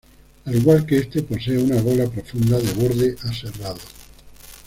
Al 0.45 0.55
igual 0.55 0.83
que 0.87 0.97
este 0.97 1.21
posee 1.21 1.59
una 1.59 1.79
gola 1.79 2.07
profunda 2.09 2.57
de 2.57 2.73
borde 2.73 3.15
aserrado. 3.29 3.77